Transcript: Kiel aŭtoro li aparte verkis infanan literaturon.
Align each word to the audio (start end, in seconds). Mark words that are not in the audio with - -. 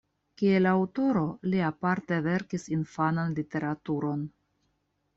Kiel 0.41 0.69
aŭtoro 0.69 1.25
li 1.51 1.61
aparte 1.69 2.21
verkis 2.31 2.69
infanan 2.81 3.39
literaturon. 3.41 4.29